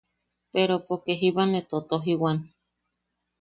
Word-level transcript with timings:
Pero 0.53 0.75
poke 0.87 1.13
jiba 1.21 1.43
ne 1.47 1.61
totojiwan. 1.69 2.37